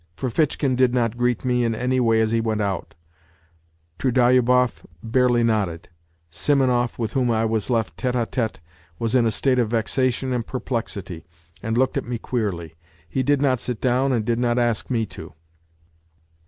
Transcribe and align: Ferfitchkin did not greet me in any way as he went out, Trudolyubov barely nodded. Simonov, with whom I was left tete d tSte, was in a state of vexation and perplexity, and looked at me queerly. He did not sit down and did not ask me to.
Ferfitchkin 0.17 0.75
did 0.75 0.95
not 0.95 1.15
greet 1.15 1.45
me 1.45 1.63
in 1.63 1.75
any 1.75 1.99
way 1.99 2.21
as 2.21 2.31
he 2.31 2.41
went 2.41 2.59
out, 2.59 2.95
Trudolyubov 3.99 4.83
barely 5.03 5.43
nodded. 5.43 5.89
Simonov, 6.31 6.97
with 6.97 7.13
whom 7.13 7.29
I 7.29 7.45
was 7.45 7.69
left 7.69 7.97
tete 7.97 8.13
d 8.13 8.17
tSte, 8.21 8.55
was 8.97 9.13
in 9.13 9.27
a 9.27 9.29
state 9.29 9.59
of 9.59 9.69
vexation 9.69 10.33
and 10.33 10.43
perplexity, 10.43 11.23
and 11.61 11.77
looked 11.77 11.97
at 11.97 12.05
me 12.07 12.17
queerly. 12.17 12.77
He 13.07 13.21
did 13.21 13.43
not 13.43 13.59
sit 13.59 13.79
down 13.79 14.11
and 14.11 14.25
did 14.25 14.39
not 14.39 14.57
ask 14.57 14.89
me 14.89 15.05
to. 15.05 15.33